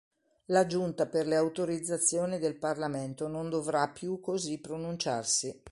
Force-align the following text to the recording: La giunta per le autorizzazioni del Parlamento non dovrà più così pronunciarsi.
La 0.45 0.65
giunta 0.65 1.05
per 1.05 1.27
le 1.27 1.35
autorizzazioni 1.35 2.39
del 2.39 2.55
Parlamento 2.57 3.27
non 3.27 3.51
dovrà 3.51 3.87
più 3.89 4.19
così 4.19 4.57
pronunciarsi. 4.59 5.61